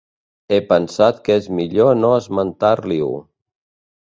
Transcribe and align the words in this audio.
He 0.55 0.57
pensat 0.71 1.19
que 1.27 1.37
és 1.41 1.49
millor 1.59 1.93
no 2.01 2.11
esmentar-li-ho. 2.23 3.13